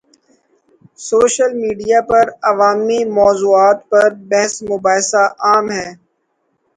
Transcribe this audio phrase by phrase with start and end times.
[1.07, 5.87] Social media پر عوامی موضوعات پر بحث مباحثہ عام ہے۔